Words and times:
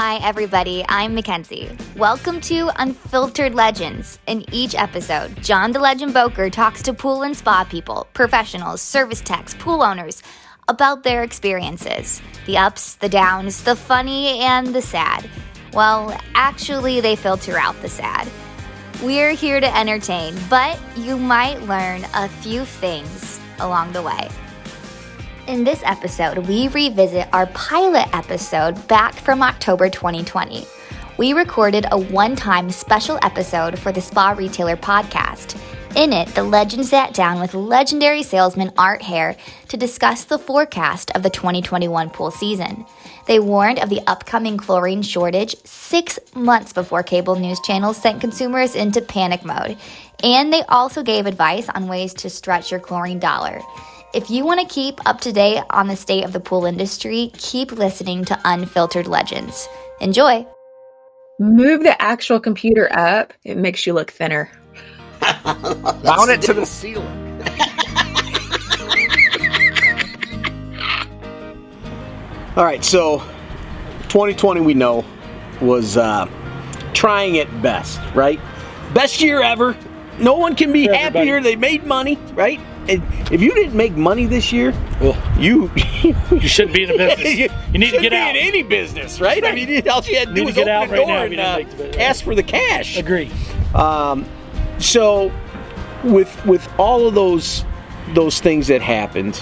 Hi, 0.00 0.18
everybody. 0.24 0.84
I'm 0.88 1.12
Mackenzie. 1.12 1.76
Welcome 1.96 2.40
to 2.42 2.70
Unfiltered 2.80 3.52
Legends. 3.56 4.20
In 4.28 4.44
each 4.54 4.76
episode, 4.76 5.42
John 5.42 5.72
the 5.72 5.80
Legend 5.80 6.14
Boker 6.14 6.48
talks 6.50 6.84
to 6.84 6.92
pool 6.92 7.24
and 7.24 7.36
spa 7.36 7.64
people, 7.64 8.06
professionals, 8.14 8.80
service 8.80 9.20
techs, 9.20 9.54
pool 9.54 9.82
owners 9.82 10.22
about 10.68 11.02
their 11.02 11.24
experiences 11.24 12.22
the 12.46 12.56
ups, 12.56 12.94
the 12.94 13.08
downs, 13.08 13.64
the 13.64 13.74
funny, 13.74 14.38
and 14.38 14.68
the 14.68 14.82
sad. 14.82 15.28
Well, 15.72 16.16
actually, 16.32 17.00
they 17.00 17.16
filter 17.16 17.58
out 17.58 17.74
the 17.82 17.88
sad. 17.88 18.28
We're 19.02 19.32
here 19.32 19.58
to 19.58 19.76
entertain, 19.76 20.36
but 20.48 20.78
you 20.94 21.16
might 21.16 21.60
learn 21.62 22.06
a 22.14 22.28
few 22.28 22.64
things 22.64 23.40
along 23.58 23.94
the 23.94 24.02
way. 24.02 24.28
In 25.48 25.64
this 25.64 25.82
episode, 25.86 26.46
we 26.46 26.68
revisit 26.68 27.26
our 27.32 27.46
pilot 27.46 28.14
episode 28.14 28.86
back 28.86 29.14
from 29.14 29.42
October 29.42 29.88
2020. 29.88 30.66
We 31.16 31.32
recorded 31.32 31.86
a 31.90 31.98
one 31.98 32.36
time 32.36 32.70
special 32.70 33.18
episode 33.22 33.78
for 33.78 33.90
the 33.90 34.02
Spa 34.02 34.34
Retailer 34.36 34.76
podcast. 34.76 35.58
In 35.96 36.12
it, 36.12 36.28
the 36.34 36.42
legend 36.42 36.84
sat 36.84 37.14
down 37.14 37.40
with 37.40 37.54
legendary 37.54 38.22
salesman 38.22 38.72
Art 38.76 39.00
Hare 39.00 39.38
to 39.68 39.78
discuss 39.78 40.24
the 40.24 40.38
forecast 40.38 41.12
of 41.12 41.22
the 41.22 41.30
2021 41.30 42.10
pool 42.10 42.30
season. 42.30 42.84
They 43.26 43.40
warned 43.40 43.78
of 43.78 43.88
the 43.88 44.02
upcoming 44.06 44.58
chlorine 44.58 45.00
shortage 45.00 45.56
six 45.64 46.18
months 46.34 46.74
before 46.74 47.02
cable 47.02 47.36
news 47.36 47.58
channels 47.60 47.96
sent 47.96 48.20
consumers 48.20 48.74
into 48.74 49.00
panic 49.00 49.46
mode. 49.46 49.78
And 50.22 50.52
they 50.52 50.62
also 50.64 51.02
gave 51.02 51.24
advice 51.24 51.70
on 51.70 51.88
ways 51.88 52.12
to 52.14 52.28
stretch 52.28 52.70
your 52.70 52.80
chlorine 52.80 53.18
dollar. 53.18 53.62
If 54.14 54.30
you 54.30 54.44
want 54.44 54.60
to 54.60 54.66
keep 54.74 54.98
up 55.06 55.20
to 55.20 55.32
date 55.32 55.62
on 55.68 55.86
the 55.86 55.96
state 55.96 56.24
of 56.24 56.32
the 56.32 56.40
pool 56.40 56.64
industry, 56.64 57.30
keep 57.36 57.72
listening 57.72 58.24
to 58.26 58.40
Unfiltered 58.44 59.06
Legends. 59.06 59.68
Enjoy! 60.00 60.46
Move 61.38 61.82
the 61.82 62.00
actual 62.00 62.40
computer 62.40 62.90
up, 62.92 63.34
it 63.44 63.58
makes 63.58 63.86
you 63.86 63.92
look 63.92 64.10
thinner. 64.10 64.50
Mount 65.44 66.30
it 66.30 66.40
to 66.42 66.54
the 66.54 66.64
ceiling. 66.64 67.06
All 72.56 72.64
right, 72.64 72.82
so 72.82 73.18
2020 74.08 74.62
we 74.62 74.72
know 74.74 75.04
was 75.60 75.96
uh, 75.98 76.26
trying 76.94 77.34
it 77.34 77.62
best, 77.62 78.00
right? 78.14 78.40
Best 78.94 79.20
year 79.20 79.42
ever. 79.42 79.76
No 80.18 80.34
one 80.34 80.56
can 80.56 80.72
be 80.72 80.86
For 80.86 80.94
happier. 80.94 81.36
everybody. 81.36 81.42
They 81.42 81.56
made 81.56 81.84
money, 81.84 82.16
right? 82.32 82.58
If 82.88 83.40
you 83.42 83.52
didn't 83.54 83.74
make 83.76 83.92
money 83.94 84.24
this 84.26 84.52
year, 84.52 84.72
you 85.38 85.70
You 86.30 86.48
shouldn't 86.48 86.74
be 86.74 86.84
in 86.84 86.90
the 86.90 86.96
business. 86.96 87.34
you, 87.36 87.48
You 87.72 87.78
need 87.78 87.90
to 87.92 88.00
get 88.00 88.10
be 88.12 88.16
out. 88.16 88.30
in 88.30 88.36
any 88.36 88.62
business, 88.62 89.20
right? 89.20 89.44
I 89.44 89.52
mean, 89.54 89.86
all 89.88 90.02
you 90.04 90.18
had 90.18 90.28
to 90.28 90.34
do 90.34 90.34
Need 90.34 90.40
to 90.40 90.44
was 90.46 90.54
get 90.54 90.68
open 90.68 90.68
out 90.70 90.88
the 90.90 90.96
door 90.96 91.26
if 91.26 91.32
and 91.32 91.40
uh, 91.40 91.76
the 91.92 92.00
ask 92.02 92.24
for 92.24 92.34
the 92.34 92.42
cash. 92.42 92.96
Agree. 92.96 93.30
Um, 93.74 94.24
so 94.78 95.30
with 96.04 96.44
with 96.46 96.66
all 96.78 97.06
of 97.06 97.14
those 97.14 97.64
those 98.14 98.40
things 98.40 98.68
that 98.68 98.80
happened, 98.80 99.38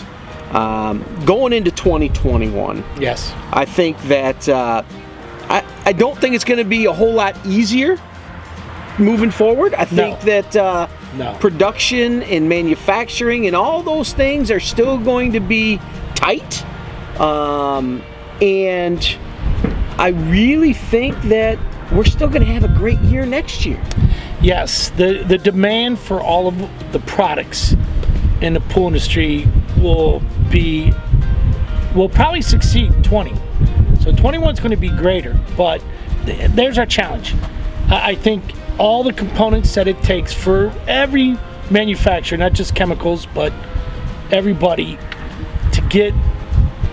um, 0.51 1.05
going 1.25 1.53
into 1.53 1.71
2021, 1.71 2.83
Yes. 2.99 3.33
I 3.53 3.65
think 3.65 3.97
that 4.05 4.49
uh, 4.49 4.83
I 5.49 5.65
I 5.85 5.93
don't 5.93 6.19
think 6.19 6.35
it's 6.35 6.45
going 6.45 6.59
to 6.59 6.65
be 6.65 6.87
a 6.87 6.93
whole 6.93 7.13
lot 7.13 7.37
easier 7.47 7.97
moving 8.99 9.31
forward. 9.31 9.75
I 9.75 9.85
think 9.85 10.19
that 10.23 10.57
uh, 10.57 10.89
No. 11.15 11.35
production 11.41 12.23
and 12.25 12.49
manufacturing 12.49 13.47
and 13.47 13.57
all 13.57 13.83
those 13.83 14.13
things 14.13 14.51
are 14.51 14.61
still 14.61 14.99
going 14.99 15.33
to 15.33 15.41
be 15.41 15.79
tight, 16.15 16.65
um, 17.21 18.03
and 18.43 19.17
I 19.99 20.09
really 20.09 20.75
think 20.75 21.21
that 21.23 21.59
we're 21.93 22.05
still 22.05 22.29
going 22.29 22.45
to 22.45 22.53
have 22.53 22.65
a 22.65 22.69
great 22.77 22.99
year 23.01 23.25
next 23.25 23.65
year. 23.65 23.83
Yes. 24.43 24.91
The 24.91 25.25
the 25.27 25.39
demand 25.39 25.99
for 25.99 26.21
all 26.21 26.49
of 26.49 26.59
the 26.93 26.99
products 27.01 27.75
in 28.41 28.53
the 28.53 28.61
pool 28.61 28.89
industry 28.89 29.47
will 29.79 30.21
be 30.51 30.93
will 31.95 32.09
probably 32.09 32.43
succeed 32.43 32.93
20. 33.03 33.35
So 34.01 34.13
21 34.13 34.53
is 34.55 34.61
going 34.61 34.71
to 34.71 34.77
be 34.77 34.91
greater, 34.91 35.39
but 35.57 35.83
th- 36.27 36.51
there's 36.51 36.79
our 36.79 36.87
challenge. 36.87 37.35
I, 37.89 38.11
I 38.11 38.15
think 38.15 38.43
all 38.79 39.03
the 39.03 39.13
components 39.13 39.75
that 39.75 39.89
it 39.89 40.01
takes 40.03 40.33
for 40.33 40.73
every 40.87 41.37
manufacturer, 41.71 42.39
not 42.39 42.53
just 42.53 42.75
chemicals, 42.75 43.27
but 43.27 43.53
everybody 44.31 44.99
to 45.73 45.81
get 45.89 46.15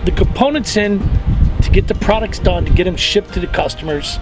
the 0.04 0.10
components 0.12 0.76
in, 0.76 1.00
to 1.62 1.70
get 1.70 1.88
the 1.88 1.94
products 1.96 2.38
done, 2.38 2.64
to 2.64 2.72
get 2.72 2.84
them 2.84 2.96
shipped 2.96 3.32
to 3.34 3.40
the 3.40 3.46
customers, 3.46 4.18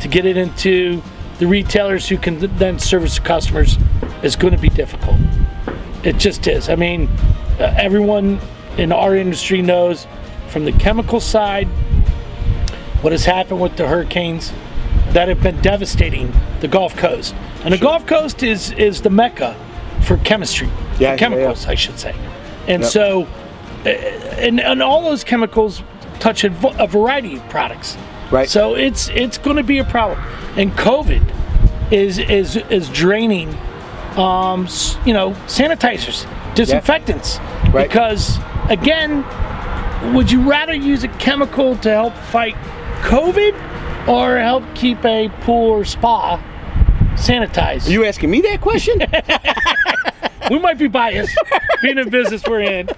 to 0.00 0.08
get 0.08 0.24
it 0.24 0.36
into 0.36 1.02
the 1.38 1.46
retailers 1.46 2.08
who 2.08 2.16
can 2.16 2.38
then 2.56 2.78
service 2.78 3.16
the 3.16 3.22
customers 3.22 3.76
is 4.22 4.36
going 4.36 4.54
to 4.54 4.60
be 4.60 4.70
difficult. 4.70 5.16
It 6.04 6.16
just 6.18 6.46
is. 6.46 6.68
I 6.68 6.76
mean, 6.76 7.08
uh, 7.58 7.74
everyone 7.76 8.40
in 8.78 8.92
our 8.92 9.16
industry 9.16 9.60
knows 9.62 10.06
from 10.48 10.64
the 10.64 10.72
chemical 10.72 11.20
side 11.20 11.66
what 13.02 13.12
has 13.12 13.24
happened 13.24 13.60
with 13.60 13.76
the 13.76 13.86
hurricanes 13.86 14.52
that 15.12 15.28
have 15.28 15.42
been 15.42 15.60
devastating 15.62 16.32
the 16.60 16.68
Gulf 16.68 16.96
Coast. 16.96 17.34
And 17.64 17.72
the 17.72 17.78
Gulf 17.78 18.06
Coast 18.06 18.42
is 18.42 18.72
is 18.72 19.02
the 19.02 19.10
mecca 19.10 19.54
for 20.02 20.16
chemistry, 20.18 20.66
Yeah, 20.68 20.94
for 20.94 21.02
yeah, 21.02 21.16
chemicals, 21.16 21.66
I 21.66 21.74
should 21.74 21.98
say. 21.98 22.14
And 22.68 22.82
Yep. 22.82 22.90
so, 22.92 23.26
uh, 23.84 23.88
and, 23.88 24.60
and 24.60 24.82
all 24.82 25.02
those 25.02 25.24
chemicals 25.24 25.82
touch 26.18 26.44
a 26.44 26.50
variety 26.50 27.36
of 27.36 27.48
products. 27.48 27.96
Right. 28.30 28.48
So 28.48 28.74
it's 28.74 29.08
it's 29.10 29.38
going 29.38 29.56
to 29.56 29.62
be 29.62 29.78
a 29.78 29.84
problem. 29.84 30.18
And 30.56 30.72
COVID 30.72 31.22
is 31.92 32.18
is 32.18 32.56
is 32.70 32.88
draining, 32.90 33.56
um, 34.16 34.66
you 35.04 35.12
know, 35.14 35.30
sanitizers, 35.46 36.26
disinfectants, 36.54 37.38
Right. 37.72 37.88
because 37.88 38.38
again, 38.68 39.24
would 40.14 40.30
you 40.30 40.42
rather 40.48 40.74
use 40.74 41.04
a 41.04 41.08
chemical 41.18 41.76
to 41.78 41.90
help 41.90 42.14
fight 42.14 42.56
COVID 43.02 43.54
or 44.08 44.38
help 44.38 44.62
keep 44.74 45.04
a 45.04 45.28
pool 45.40 45.70
or 45.70 45.84
spa 45.84 46.42
sanitized? 47.14 47.88
Are 47.88 47.92
you 47.92 48.04
asking 48.04 48.30
me 48.30 48.40
that 48.42 48.60
question? 48.60 48.98
we 50.50 50.58
might 50.58 50.78
be 50.78 50.88
biased 50.88 51.36
being 51.82 51.98
in 51.98 52.08
business 52.08 52.42
we're 52.46 52.60
in. 52.60 52.88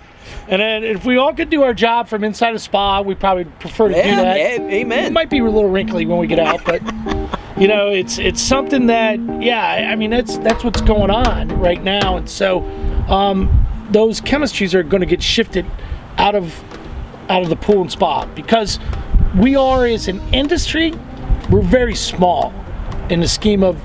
And 0.48 0.62
then 0.62 0.84
if 0.84 1.04
we 1.04 1.18
all 1.18 1.34
could 1.34 1.50
do 1.50 1.62
our 1.62 1.74
job 1.74 2.08
from 2.08 2.24
inside 2.24 2.54
a 2.54 2.58
spa, 2.58 3.02
we 3.02 3.14
probably 3.14 3.44
prefer 3.44 3.88
to 3.88 3.94
do 3.94 4.00
that. 4.00 4.36
yeah, 4.38 4.66
amen. 4.68 5.04
It 5.04 5.12
might 5.12 5.28
be 5.28 5.38
a 5.38 5.44
little 5.44 5.68
wrinkly 5.68 6.06
when 6.06 6.18
we 6.18 6.26
get 6.26 6.38
out, 6.38 6.64
but 6.64 6.82
you 7.58 7.68
know, 7.68 7.88
it's 7.90 8.18
it's 8.18 8.40
something 8.40 8.86
that 8.86 9.18
yeah, 9.42 9.62
I 9.62 9.92
I 9.92 9.96
mean 9.96 10.10
that's 10.10 10.38
that's 10.38 10.64
what's 10.64 10.80
going 10.80 11.10
on 11.10 11.48
right 11.60 11.82
now. 11.82 12.16
And 12.16 12.28
so 12.30 12.60
um, 13.08 13.66
those 13.90 14.20
chemistries 14.20 14.74
are 14.74 14.82
going 14.82 15.00
to 15.00 15.06
get 15.06 15.22
shifted 15.22 15.66
out 16.16 16.34
of 16.34 16.62
out 17.28 17.42
of 17.42 17.50
the 17.50 17.56
pool 17.56 17.82
and 17.82 17.92
spa 17.92 18.24
because 18.34 18.78
we 19.36 19.56
are 19.56 19.86
as 19.86 20.08
an 20.08 20.20
industry, 20.32 20.92
we're 21.50 21.60
very 21.62 21.94
small 21.94 22.52
in 23.10 23.20
the 23.20 23.28
scheme 23.28 23.62
of 23.62 23.80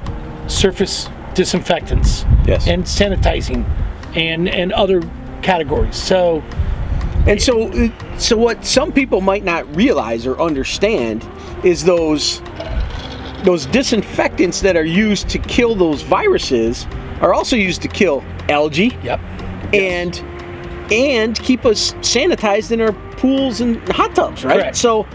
surface 0.48 1.09
disinfectants 1.34 2.26
Yes. 2.46 2.68
and 2.68 2.84
sanitizing 2.84 3.66
and 4.16 4.48
and 4.50 4.72
other 4.74 5.02
categories. 5.42 5.96
So 5.96 6.44
And 7.26 7.42
so, 7.42 7.72
so 8.18 8.36
what 8.36 8.66
some 8.66 8.92
people 8.92 9.22
might 9.22 9.46
not 9.46 9.74
realize 9.76 10.28
or 10.28 10.40
understand 10.42 11.26
is 11.64 11.84
those 11.84 12.42
those 13.44 13.66
disinfectants 13.68 14.62
that 14.62 14.75
are 14.78 14.86
used 14.86 15.30
to 15.30 15.38
kill 15.40 15.75
those 15.75 16.02
viruses 16.02 16.86
are 17.22 17.34
also 17.34 17.56
used 17.56 17.81
to 17.81 17.88
kill 17.88 18.24
algae 18.50 18.98
yep. 19.04 19.20
and 19.74 20.22
and 20.92 21.39
keep 21.39 21.66
us 21.66 21.94
sanitized 22.01 22.72
in 22.72 22.81
our 22.81 22.92
pools 23.18 23.62
and 23.62 23.78
hot 23.89 24.13
tubs, 24.16 24.44
right? 24.44 24.60
Correct. 24.60 24.75
So, 24.75 25.07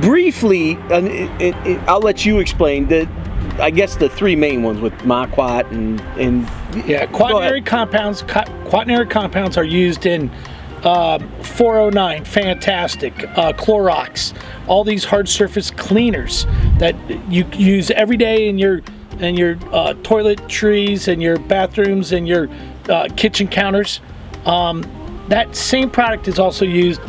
briefly, 0.00 0.72
it, 0.90 1.54
it, 1.66 1.78
I'll 1.88 2.00
let 2.00 2.24
you 2.24 2.38
explain 2.38 2.88
the. 2.88 3.08
I 3.58 3.70
guess 3.70 3.96
the 3.96 4.08
three 4.08 4.34
main 4.34 4.62
ones 4.62 4.80
with 4.80 4.94
Maquat 5.04 5.70
and 5.72 6.00
and 6.18 6.48
Yeah, 6.86 7.06
quaternary 7.06 7.60
compounds. 7.60 8.22
Quaternary 8.22 9.06
compounds 9.06 9.56
are 9.56 9.64
used 9.64 10.06
in 10.06 10.30
um, 10.84 11.28
409, 11.42 12.24
Fantastik, 12.24 13.38
uh, 13.38 13.52
Clorox, 13.52 14.36
all 14.66 14.82
these 14.82 15.04
hard 15.04 15.28
surface 15.28 15.70
cleaners 15.70 16.44
that 16.78 16.96
you 17.30 17.46
use 17.52 17.90
every 17.92 18.16
day 18.16 18.48
in 18.48 18.58
your 18.58 18.80
in 19.20 19.36
your 19.36 19.52
uh, 19.72 19.94
toiletries 20.02 21.06
and 21.06 21.22
your 21.22 21.38
bathrooms 21.38 22.12
and 22.12 22.26
your 22.26 22.48
uh, 22.88 23.08
kitchen 23.16 23.46
counters. 23.46 24.00
Um, 24.44 24.82
that 25.28 25.54
same 25.54 25.88
product 25.88 26.26
is 26.26 26.40
also 26.40 26.64
used 26.64 27.00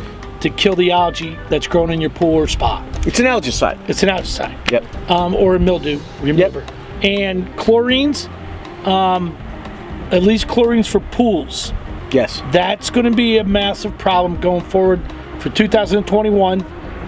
to 0.44 0.50
kill 0.50 0.74
the 0.76 0.90
algae 0.92 1.38
that's 1.48 1.66
grown 1.66 1.90
in 1.90 2.02
your 2.02 2.10
pool 2.10 2.34
or 2.34 2.46
spa. 2.46 2.84
it's 3.06 3.18
an 3.18 3.26
algae 3.26 3.48
algicide. 3.50 3.78
It's 3.88 4.02
an 4.02 4.10
outside 4.10 4.54
Yep. 4.70 5.10
um, 5.10 5.34
or 5.34 5.56
a 5.56 5.58
mildew 5.58 5.98
remover. 6.20 6.62
And 7.02 7.46
chlorines, 7.56 8.28
um, 8.86 9.34
at 10.10 10.22
least 10.22 10.46
chlorines 10.46 10.86
for 10.86 11.00
pools, 11.00 11.72
Yes. 12.12 12.42
that's 12.52 12.90
going 12.90 13.06
to 13.06 13.16
be 13.16 13.38
a 13.38 13.44
massive 13.44 13.96
problem 13.96 14.38
going 14.38 14.60
forward 14.60 15.00
for 15.38 15.48
2021. 15.48 16.62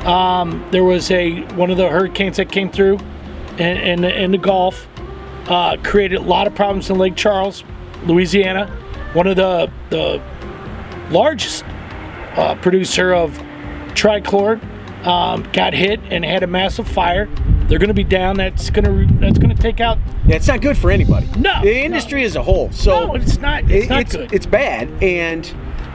Um, 0.06 0.66
there 0.70 0.84
was 0.84 1.10
a 1.10 1.42
one 1.56 1.70
of 1.70 1.76
the 1.76 1.90
hurricanes 1.90 2.38
that 2.38 2.50
came 2.50 2.70
through 2.70 2.98
in, 3.58 3.76
in, 3.76 4.00
the, 4.00 4.22
in 4.22 4.30
the 4.30 4.38
Gulf, 4.38 4.88
uh, 5.48 5.76
created 5.84 6.16
a 6.20 6.22
lot 6.22 6.46
of 6.46 6.54
problems 6.54 6.88
in 6.88 6.96
Lake 6.96 7.16
Charles, 7.16 7.64
Louisiana. 8.06 8.66
One 9.12 9.26
of 9.26 9.36
the 9.36 9.70
the 9.90 10.22
largest 11.10 11.64
uh, 12.36 12.54
producer 12.56 13.12
of 13.14 13.32
trichlor 13.94 14.60
um, 15.06 15.48
got 15.52 15.72
hit 15.72 16.00
and 16.10 16.24
had 16.24 16.42
a 16.42 16.46
massive 16.46 16.86
fire. 16.88 17.26
They're 17.68 17.78
going 17.78 17.88
to 17.88 17.94
be 17.94 18.04
down. 18.04 18.36
That's 18.36 18.70
going 18.70 18.84
to 18.84 19.14
that's 19.18 19.38
going 19.38 19.54
to 19.54 19.60
take 19.60 19.80
out. 19.80 19.98
Yeah, 20.26 20.36
it's 20.36 20.46
not 20.48 20.60
good 20.60 20.76
for 20.76 20.90
anybody. 20.90 21.26
No, 21.38 21.62
the 21.62 21.84
industry 21.84 22.20
no. 22.20 22.26
as 22.26 22.36
a 22.36 22.42
whole. 22.42 22.70
So 22.72 23.06
No, 23.06 23.14
it's 23.14 23.38
not. 23.38 23.64
It's 23.70 23.86
it- 23.86 23.88
not 23.88 24.00
it's, 24.02 24.16
good. 24.16 24.32
It's 24.32 24.46
bad, 24.46 24.88
and 25.02 25.46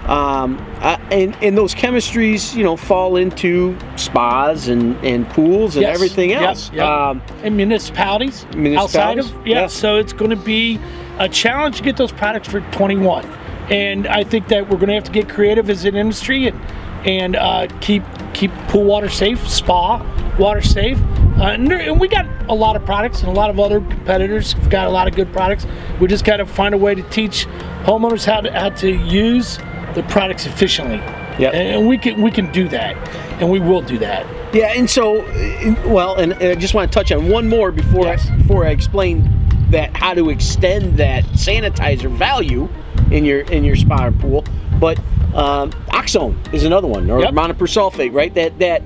um, 0.06 0.58
uh, 0.82 0.98
and 1.12 1.36
and 1.42 1.58
those 1.58 1.74
chemistries, 1.74 2.54
you 2.56 2.64
know, 2.64 2.76
fall 2.76 3.16
into 3.16 3.78
spas 3.96 4.68
and 4.68 4.98
and 5.06 5.30
pools 5.30 5.76
and 5.78 5.84
Yes. 5.84 5.96
everything 5.96 6.34
else. 6.34 6.72
yep. 6.74 6.86
Um, 6.86 7.22
and 7.44 7.56
municipalities, 7.56 8.46
municipalities, 8.56 8.78
outside 8.78 9.20
of 9.20 9.48
yeah, 9.48 9.62
yeah. 9.62 9.68
So 9.68 9.98
it's 9.98 10.12
going 10.14 10.32
to 10.32 10.36
be 10.36 10.78
a 11.20 11.30
challenge 11.30 11.78
to 11.78 11.84
get 11.84 11.96
those 11.98 12.12
products 12.12 12.50
for 12.50 12.60
21, 12.72 13.24
and 13.72 14.06
I 14.08 14.24
think 14.24 14.48
that 14.50 14.70
we're 14.70 14.78
going 14.78 14.90
to 14.90 14.94
have 14.96 15.06
to 15.06 15.12
get 15.12 15.30
creative 15.30 15.70
as 15.70 15.86
an 15.86 15.96
industry 15.96 16.48
and 16.48 16.60
and 17.08 17.36
uh, 17.36 17.68
keep 17.80 18.04
keep 18.34 18.52
pool 18.68 18.84
water 18.84 19.10
safe, 19.10 19.48
spa 19.50 19.98
water 20.38 20.62
safe. 20.62 21.00
Uh, 21.40 21.46
and, 21.46 21.68
there- 21.68 21.80
and 21.80 22.00
we 22.00 22.08
got 22.08 22.28
a 22.50 22.54
lot 22.54 22.76
of 22.76 22.86
products, 22.86 23.22
and 23.22 23.30
a 23.30 23.34
lot 23.34 23.50
of 23.50 23.60
other 23.60 23.80
competitors 23.82 24.54
have 24.54 24.70
got 24.70 24.86
a 24.88 24.90
lot 24.92 25.08
of 25.08 25.16
good 25.16 25.32
products. 25.34 25.66
We 26.00 26.08
just 26.08 26.24
got 26.26 26.38
to 26.38 26.46
find 26.46 26.76
a 26.76 26.78
way 26.78 26.94
to 26.94 27.02
teach 27.10 27.48
homeowners 27.84 28.24
how 28.26 28.42
to 28.42 28.52
how 28.52 28.70
to 28.70 28.92
use 28.92 29.58
the 29.96 30.04
products 30.10 30.46
efficiently. 30.46 30.98
Yep. 31.40 31.54
and, 31.56 31.68
and 31.78 31.88
we 31.88 31.98
can 31.98 32.22
we 32.22 32.30
can 32.30 32.52
do 32.52 32.68
that, 32.70 32.96
and 33.42 33.50
we 33.50 33.60
will 33.60 33.82
do 33.82 33.98
that. 34.00 34.26
Yeah, 34.54 34.74
and 34.76 34.88
so, 34.90 35.22
uh, 35.22 35.76
well, 35.88 36.16
and, 36.18 36.34
and 36.34 36.44
I 36.44 36.56
just 36.56 36.74
want 36.74 36.92
to 36.92 36.94
touch 36.94 37.12
on 37.14 37.30
one 37.30 37.48
more 37.48 37.72
before 37.72 38.04
Yes. 38.06 38.28
I, 38.30 38.36
before 38.36 38.66
I 38.68 38.72
explain 38.72 39.24
that 39.72 39.96
how 39.96 40.14
to 40.14 40.30
extend 40.30 40.98
that 40.98 41.24
sanitizer 41.28 42.12
value 42.16 42.68
in 43.12 43.26
your 43.26 43.42
in 43.42 43.64
your 43.64 43.76
spa 43.76 44.06
or 44.06 44.12
pool. 44.12 44.44
But 44.80 44.98
um, 45.36 45.72
oxone 45.90 46.36
is 46.54 46.64
another 46.64 46.88
one, 46.88 47.10
or 47.10 47.22
Yep. 47.22 47.34
monopersulfate, 47.34 48.14
right? 48.14 48.34
That 48.34 48.58
that 48.60 48.84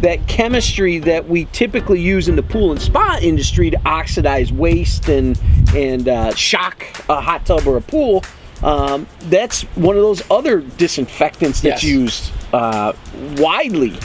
that 0.00 0.26
chemistry 0.26 0.98
that 0.98 1.28
we 1.28 1.44
typically 1.46 2.00
use 2.00 2.28
in 2.28 2.34
the 2.36 2.42
pool 2.42 2.72
and 2.72 2.80
spa 2.82 3.18
industry 3.22 3.70
to 3.70 3.80
oxidize 3.86 4.52
waste 4.52 5.08
and 5.08 5.40
and 5.76 6.08
uh, 6.08 6.34
shock 6.34 6.84
a 7.08 7.20
hot 7.20 7.46
tub 7.46 7.66
or 7.66 7.76
a 7.76 7.80
pool. 7.80 8.24
Um, 8.62 9.06
that's 9.22 9.62
one 9.74 9.96
of 9.96 10.02
those 10.02 10.22
other 10.30 10.60
disinfectants 10.60 11.60
that's 11.60 11.82
Yes. 11.82 11.92
used 11.92 12.32
uh, 12.52 12.92
widely 13.38 13.98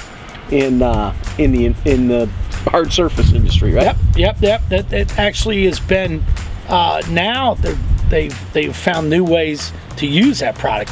in 0.52 0.82
uh, 0.82 1.14
in 1.38 1.52
the 1.52 1.66
in 1.86 2.08
the 2.08 2.28
hard 2.70 2.92
surface 2.92 3.34
industry, 3.34 3.74
right? 3.74 3.84
Yep, 3.86 3.98
yep, 4.16 4.38
yep. 4.42 4.62
That, 4.70 4.90
that 4.90 5.20
actually 5.20 5.66
has 5.66 5.80
been 5.80 6.24
uh, 6.68 7.02
now 7.12 7.54
they're, 7.56 7.78
they've 8.10 8.54
they've 8.54 8.76
found 8.76 9.10
new 9.10 9.24
ways 9.24 9.72
to 9.98 10.08
use 10.08 10.40
that 10.40 10.56
product. 10.56 10.92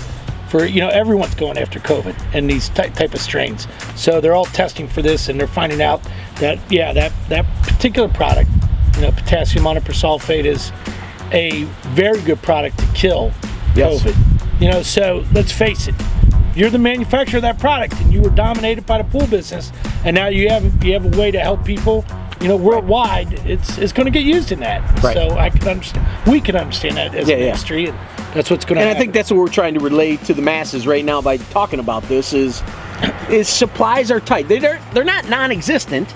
For 0.50 0.66
you 0.66 0.80
know, 0.80 0.90
everyone's 0.90 1.36
going 1.36 1.58
after 1.58 1.80
COVID 1.80 2.16
and 2.34 2.50
these 2.50 2.70
ty- 2.70 2.90
type 2.90 3.14
of 3.14 3.20
strains, 3.22 3.68
so 3.96 4.22
they're 4.22 4.36
all 4.36 4.46
testing 4.46 4.88
for 4.88 5.02
this, 5.02 5.28
and 5.28 5.40
they're 5.40 5.48
finding 5.48 5.82
out 5.82 6.02
that 6.40 6.60
yeah, 6.72 6.94
that 6.94 7.12
that 7.30 7.46
particular 7.64 8.08
product, 8.08 8.50
you 8.96 9.02
know, 9.02 9.12
potassium 9.12 9.66
monopersulfate 9.66 10.46
is 10.46 10.72
a 11.32 11.64
very 11.94 12.22
good 12.22 12.42
product 12.42 12.78
to 12.80 12.86
kill 12.94 13.32
Yes. 13.76 14.04
COVID. 14.04 14.62
You 14.62 14.70
know, 14.72 14.84
so 14.84 15.26
let's 15.34 15.52
face 15.52 15.88
it, 15.90 15.96
you're 16.56 16.70
the 16.70 16.78
manufacturer 16.80 17.40
of 17.40 17.42
that 17.42 17.60
product, 17.60 18.00
and 18.00 18.14
you 18.14 18.22
were 18.22 18.30
dominated 18.30 18.86
by 18.86 19.00
the 19.02 19.04
pool 19.04 19.28
business, 19.28 19.74
and 20.06 20.16
now 20.16 20.28
you 20.28 20.48
have 20.50 20.84
you 20.84 20.94
have 20.94 21.06
a 21.14 21.18
way 21.18 21.32
to 21.32 21.40
help 21.40 21.66
people. 21.66 22.06
You 22.42 22.50
know, 22.50 22.58
worldwide, 22.58 23.34
it's 23.48 23.78
it's 23.78 23.94
going 23.94 24.06
to 24.06 24.12
get 24.12 24.24
used 24.24 24.52
in 24.52 24.60
that. 24.60 24.82
Right. 25.04 25.16
So 25.16 25.38
I 25.38 25.50
can 25.50 25.68
understand. 25.68 26.06
We 26.32 26.42
can 26.42 26.56
understand 26.56 26.98
that 26.98 27.16
as 27.16 27.28
Yeah, 27.30 27.36
an 27.36 27.42
yeah. 27.42 27.48
industry, 27.48 27.86
and 27.88 27.98
that's 28.34 28.52
what's 28.52 28.66
going 28.66 28.76
to. 28.80 28.82
And 28.86 28.96
I 28.96 29.00
think 29.00 29.14
that's 29.14 29.32
what 29.32 29.38
we're 29.38 29.48
trying 29.48 29.74
to 29.76 29.80
relate 29.80 30.24
to 30.26 30.34
the 30.34 30.42
masses 30.42 30.86
right 30.86 31.06
now 31.06 31.22
by 31.22 31.38
talking 31.38 31.80
about 31.80 32.04
this 32.04 32.34
is 32.34 32.62
is 33.30 33.48
supplies 33.48 34.12
are 34.12 34.20
tight. 34.20 34.48
They're 34.48 34.82
they're 34.94 35.04
not 35.06 35.30
non-existent. 35.30 36.14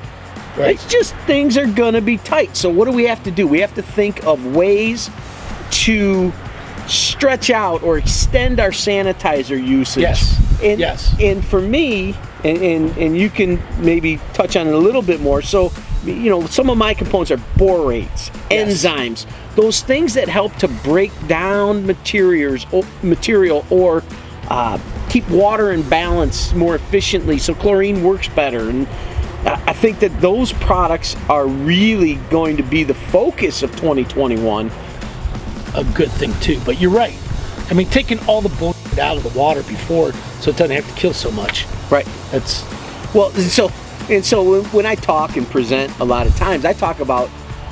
Right. 0.57 0.75
It's 0.75 0.85
just 0.91 1.15
things 1.25 1.57
are 1.57 1.67
gonna 1.67 2.01
be 2.01 2.17
tight. 2.17 2.57
So 2.57 2.69
what 2.69 2.85
do 2.85 2.91
we 2.91 3.03
have 3.05 3.23
to 3.23 3.31
do? 3.31 3.47
We 3.47 3.59
have 3.61 3.73
to 3.75 3.81
think 3.81 4.25
of 4.25 4.45
ways 4.55 5.09
to 5.71 6.33
stretch 6.87 7.49
out 7.49 7.81
or 7.83 7.97
extend 7.97 8.59
our 8.59 8.71
sanitizer 8.71 9.63
usage. 9.63 10.01
Yes. 10.01 10.37
And, 10.61 10.79
Yes. 10.79 11.15
And 11.21 11.45
for 11.45 11.61
me, 11.61 12.15
and, 12.43 12.57
and 12.61 12.97
and 12.97 13.17
you 13.17 13.29
can 13.29 13.61
maybe 13.79 14.19
touch 14.33 14.57
on 14.57 14.67
it 14.67 14.73
a 14.73 14.77
little 14.77 15.01
bit 15.01 15.21
more. 15.21 15.41
So, 15.41 15.71
you 16.05 16.29
know, 16.29 16.45
some 16.47 16.69
of 16.69 16.77
my 16.77 16.93
components 16.93 17.31
are 17.31 17.37
borates, 17.57 18.31
Yes. 18.49 18.83
enzymes, 18.85 19.25
those 19.55 19.81
things 19.81 20.13
that 20.13 20.29
help 20.29 20.55
to 20.57 20.67
break 20.67 21.11
down 21.27 21.85
materials, 21.85 22.65
material 23.03 23.65
or 23.69 24.03
uh, 24.49 24.77
keep 25.09 25.27
water 25.29 25.71
in 25.71 25.81
balance 25.89 26.53
more 26.53 26.75
efficiently, 26.75 27.37
so 27.37 27.53
chlorine 27.53 28.03
works 28.03 28.27
better. 28.29 28.69
And 28.69 28.87
I 29.45 29.61
I 29.67 29.73
think 29.73 29.99
that 29.99 30.19
those 30.19 30.51
products 30.53 31.15
are 31.29 31.47
really 31.47 32.15
going 32.29 32.57
to 32.57 32.63
be 32.63 32.83
the 32.83 32.93
focus 32.93 33.63
of 33.63 33.71
2021. 33.71 34.71
a 35.75 35.83
good 35.93 36.11
thing 36.13 36.33
too. 36.41 36.59
But 36.65 36.81
you're 36.81 36.89
right. 36.91 37.15
I 37.69 37.73
mean, 37.75 37.87
taking 37.89 38.19
all 38.27 38.41
the 38.41 38.49
bullshit 38.57 38.97
out 38.99 39.15
of 39.17 39.23
the 39.23 39.37
water 39.37 39.61
before, 39.63 40.11
so 40.41 40.49
it 40.49 40.57
doesn't 40.57 40.75
have 40.75 40.87
to 40.87 40.99
kill 40.99 41.13
so 41.13 41.29
much. 41.31 41.67
Right. 41.91 42.07
That's 42.31 42.63
Well, 43.13 43.29
so 43.31 43.69
and 44.09 44.25
so 44.25 44.43
when- 44.43 44.65
when 44.71 44.85
I 44.85 44.95
talk 44.95 45.37
and 45.37 45.49
present 45.49 45.91
a 45.99 46.05
lot 46.05 46.27
of 46.27 46.35
times, 46.35 46.65
I 46.65 46.73
talk 46.73 46.99
about 46.99 47.29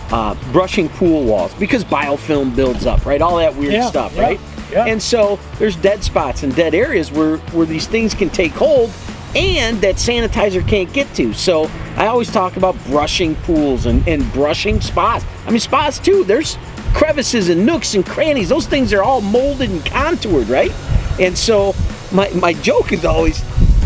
uh, 0.10 0.36
brushing 0.54 0.88
pool 0.88 1.24
walls 1.26 1.54
because 1.60 1.84
biofilm 1.84 2.56
builds 2.56 2.86
up, 2.86 3.06
right? 3.06 3.22
All 3.22 3.36
that 3.38 3.54
weird 3.58 3.74
Yeah, 3.74 3.90
stuff, 3.90 4.14
yeah, 4.16 4.22
right? 4.22 4.40
yeah. 4.72 4.86
And 4.86 5.02
so 5.04 5.38
there's 5.60 5.76
dead 5.76 6.02
spots 6.02 6.44
and 6.44 6.56
dead 6.56 6.74
areas 6.74 7.12
where 7.12 7.38
where 7.52 7.66
these 7.66 7.88
things 7.88 8.14
can 8.14 8.30
take 8.30 8.54
hold 8.54 8.90
and 9.36 9.82
that 9.82 9.96
sanitizer 9.96 10.66
can't 10.66 10.92
get 10.94 11.14
to. 11.16 11.34
So 11.34 11.70
I 11.98 12.08
always 12.08 12.32
talk 12.32 12.56
about 12.56 12.76
brushing 12.86 13.36
pools 13.36 13.86
and, 13.86 14.08
and 14.08 14.32
brushing 14.32 14.80
spots. 14.80 15.26
I 15.46 15.50
mean 15.52 15.60
spots 15.60 16.00
too. 16.00 16.24
There's 16.24 16.58
crevices 16.94 17.50
and 17.50 17.66
nooks 17.66 17.94
and 17.94 18.06
crannies. 18.06 18.48
Those 18.48 18.66
things 18.66 18.94
are 18.94 19.04
all 19.04 19.20
molded 19.20 19.70
and 19.70 19.86
contoured, 19.86 20.48
right? 20.48 20.72
And 21.20 21.38
so 21.38 21.76
my 22.14 22.30
my 22.30 22.54
joke 22.54 22.94
is 22.94 23.04
always 23.04 23.44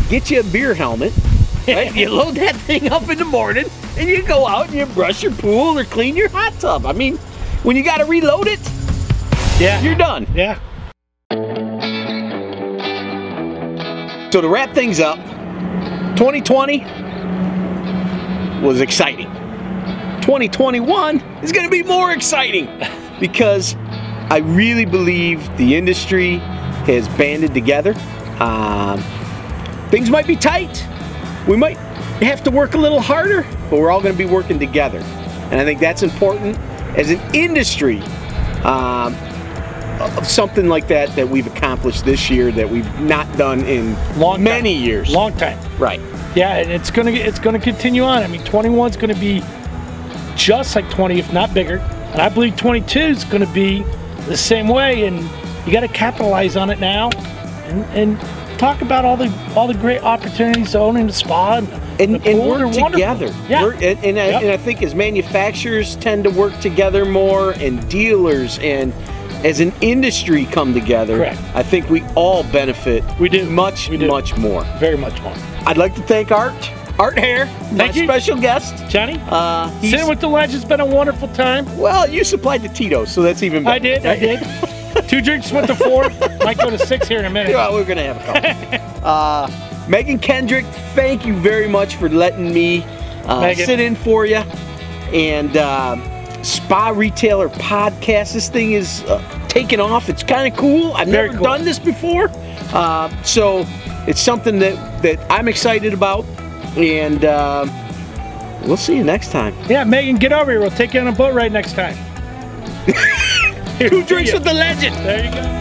get 0.08 0.30
you 0.30 0.42
a 0.42 0.44
beer 0.44 0.76
helmet 0.76 1.14
right? 1.68 1.96
You 1.96 2.10
load 2.10 2.36
that 2.36 2.56
thing 2.56 2.92
up 2.92 3.08
in 3.10 3.18
the 3.18 3.26
morning 3.26 3.66
and 3.98 4.10
you 4.10 4.24
go 4.24 4.48
out 4.48 4.68
and 4.70 4.76
you 4.76 4.86
brush 4.88 5.22
your 5.22 5.32
pool 5.34 5.78
or 5.78 5.84
clean 5.84 6.16
your 6.16 6.30
hot 6.30 6.54
tub. 6.60 6.86
I 6.86 6.92
mean, 6.94 7.18
when 7.64 7.76
you 7.76 7.84
got 7.84 7.98
to 7.98 8.06
reload 8.06 8.48
it, 8.48 8.60
yeah. 9.60 9.80
you're 9.82 9.96
done. 9.96 10.26
yeah. 10.34 10.60
So 14.32 14.42
to 14.42 14.48
wrap 14.48 14.74
things 14.74 15.00
up, 15.00 15.18
2020 16.16 16.80
was 18.62 18.82
exciting. 18.82 19.28
2021 20.22 21.20
is 21.44 21.52
going 21.52 21.66
to 21.66 21.70
be 21.70 21.84
more 21.84 22.12
exciting 22.12 22.66
because 23.20 23.76
I 24.32 24.38
really 24.38 24.86
believe 24.86 25.46
the 25.58 25.76
industry 25.76 26.38
has 26.88 27.08
banded 27.10 27.54
together. 27.54 27.94
Um, 28.40 29.00
things 29.90 30.10
might 30.10 30.26
be 30.26 30.36
tight. 30.36 30.88
We 31.48 31.58
might 31.58 31.78
have 32.22 32.44
to 32.44 32.52
work 32.52 32.74
a 32.76 32.78
little 32.78 33.02
harder, 33.02 33.46
but 33.70 33.80
we're 33.80 33.92
all 33.92 34.02
going 34.02 34.14
to 34.14 34.18
be 34.18 34.30
working 34.30 34.60
together. 34.60 35.00
And 35.00 35.60
I 35.60 35.66
think 35.66 35.80
that's 35.80 36.04
important 36.04 36.58
as 36.98 37.10
an 37.10 37.20
industry. 37.34 38.02
Um, 38.64 39.16
of 40.02 40.28
something 40.28 40.68
like 40.68 40.88
that 40.88 41.16
that 41.16 41.30
we've 41.30 41.48
accomplished 41.48 42.06
this 42.06 42.30
year 42.30 42.52
that 42.52 42.68
we've 42.70 43.00
not 43.02 43.32
done 43.38 43.64
in 43.66 43.94
Long 44.20 44.38
time. 44.38 44.44
many 44.44 44.74
years. 44.74 45.12
Long 45.12 45.36
time. 45.38 45.60
Right. 45.78 46.00
Yeah, 46.36 46.58
and 46.58 46.72
it's 46.72 46.90
gonna 46.90 47.12
it's 47.12 47.40
gonna 47.40 47.60
continue 47.60 48.04
on. 48.04 48.24
I 48.24 48.28
mean, 48.28 48.44
21 48.44 48.92
is 48.92 48.98
gonna 48.98 49.14
be 49.16 49.44
just 50.36 50.76
like 50.76 50.90
20, 50.90 51.20
if 51.20 51.32
not 51.34 51.54
bigger, 51.54 51.78
and 51.78 52.22
I 52.22 52.30
believe 52.30 52.56
22 52.56 53.00
is 53.00 53.24
gonna 53.26 53.52
be 53.54 53.84
the 54.28 54.38
same 54.38 54.68
way. 54.68 55.06
And 55.06 55.30
you 55.66 55.72
got 55.74 55.82
to 55.82 55.88
capitalize 55.88 56.56
on 56.56 56.70
it 56.70 56.80
now, 56.80 57.10
and, 57.66 57.84
and 57.94 58.20
talk 58.62 58.82
about 58.84 59.04
all 59.04 59.18
the 59.18 59.28
all 59.56 59.68
the 59.68 59.74
great 59.74 60.02
opportunities 60.04 60.72
to 60.72 60.80
owning 60.80 61.08
the 61.08 61.14
spa 61.14 61.58
and, 61.58 61.68
And, 62.00 62.16
the 62.16 62.30
and 62.30 62.40
work 62.40 62.60
wonderful. 62.62 62.92
together. 62.92 63.34
Yeah, 63.50 63.64
Work- 63.64 63.82
and, 63.82 63.98
and, 64.06 64.20
I, 64.20 64.26
and 64.40 64.52
I 64.52 64.58
think 64.58 64.84
as 64.84 64.94
manufacturers 64.94 65.96
tend 65.96 66.24
to 66.26 66.30
work 66.30 66.58
together 66.60 67.04
more 67.04 67.52
and 67.54 67.88
dealers 67.90 68.60
and 68.60 68.94
as 69.44 69.60
an 69.60 69.74
industry 69.82 70.46
come 70.46 70.74
together, 70.76 71.18
Correct. 71.18 71.40
I 71.56 71.64
think 71.64 71.90
we 71.90 72.04
all 72.16 72.44
benefit 72.44 73.04
We 73.20 73.30
do. 73.30 73.50
much, 73.50 73.90
We 73.90 73.98
do. 73.98 74.08
much 74.08 74.38
more. 74.38 74.64
very 74.80 74.98
much 74.98 75.20
more. 75.24 75.34
I'd 75.66 75.78
like 75.78 75.96
to 75.96 76.04
thank 76.04 76.32
Art, 76.32 76.54
Art 77.00 77.18
Hare, 77.18 77.48
my 77.72 77.90
you. 77.90 78.04
special 78.04 78.38
guest. 78.38 78.76
Johnny, 78.90 79.20
Uh, 79.30 79.72
sitting 79.82 80.08
with 80.08 80.20
the 80.20 80.28
legends 80.30 80.64
been 80.66 80.80
a 80.82 80.86
wonderful 80.86 81.28
time. 81.30 81.66
well, 81.80 82.08
you 82.08 82.24
supplied 82.24 82.62
the 82.62 82.70
Tito, 82.70 83.06
so 83.06 83.24
that's 83.24 83.42
even 83.42 83.64
better. 83.64 83.74
I 83.76 83.80
did, 83.80 84.06
I 84.06 84.16
did. 84.20 84.40
Two 85.12 85.20
drinks 85.20 85.52
went 85.52 85.68
to 85.68 85.76
four. 85.76 86.10
Might 86.40 86.58
go 86.58 86.70
to 86.70 86.78
six 86.78 87.06
here 87.06 87.20
in 87.20 87.26
a 87.26 87.30
minute. 87.30 87.54
Well, 87.54 87.74
we're 87.74 87.84
gonna 87.84 88.14
have 88.14 88.16
a 88.16 88.72
couple. 88.72 89.06
uh, 89.06 89.86
Megan 89.90 90.18
Kendrick, 90.18 90.66
thank 90.96 91.26
you 91.26 91.36
very 91.36 91.68
much 91.68 91.98
for 91.98 92.08
letting 92.08 92.54
me 92.54 92.86
uh, 93.26 93.54
sit 93.54 93.82
in 93.82 93.94
for 93.94 94.26
you. 94.26 94.38
And 95.12 95.58
uh, 95.58 96.44
Spa 96.44 96.94
Retailer 96.96 97.50
Podcast. 97.50 98.32
This 98.32 98.48
thing 98.48 98.72
is 98.72 99.04
uh, 99.04 99.20
taking 99.50 99.82
off. 99.82 100.08
It's 100.08 100.24
kind 100.24 100.50
of 100.50 100.58
cool. 100.58 100.94
I've 100.94 101.10
Very 101.10 101.28
never 101.28 101.40
cool. 101.40 101.44
done 101.44 101.66
this 101.66 101.78
before, 101.78 102.30
uh, 102.72 103.10
so 103.24 103.66
it's 104.08 104.22
something 104.22 104.60
that 104.60 105.02
that 105.02 105.20
I'm 105.30 105.50
excited 105.50 105.94
about. 105.94 106.24
And 106.78 107.26
uh, 107.26 107.66
we'll 108.64 108.78
see 108.78 108.96
you 108.96 109.04
next 109.04 109.34
time. 109.34 109.54
Yeah, 109.68 109.84
Megan, 109.84 110.16
get 110.16 110.32
over 110.32 110.52
here. 110.52 110.62
We'll 110.62 110.72
take 110.72 110.94
you 110.94 111.02
on 111.02 111.10
a 111.10 111.12
boat 111.12 111.34
ride 111.34 111.52
next 111.52 111.74
time. 111.74 111.98
Two 113.90 114.04
drinks 114.04 114.32
with 114.32 114.44
the 114.44 114.54
legend. 114.54 114.96
There 114.98 115.26
you 115.26 115.32
go. 115.32 115.61